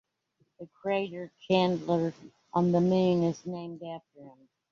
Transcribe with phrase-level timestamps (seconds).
[0.59, 2.11] The crater Chandler
[2.55, 4.49] on the Moon is named after him.